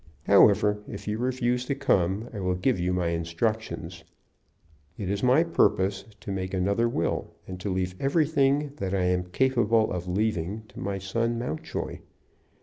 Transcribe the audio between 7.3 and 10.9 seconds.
and to leave everything that I am capable of leaving to